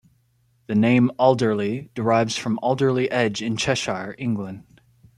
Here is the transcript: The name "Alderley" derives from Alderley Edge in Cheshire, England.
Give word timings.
The 0.65 0.73
name 0.73 1.11
"Alderley" 1.19 1.91
derives 1.93 2.35
from 2.35 2.57
Alderley 2.63 3.07
Edge 3.11 3.39
in 3.43 3.55
Cheshire, 3.55 4.15
England. 4.17 4.81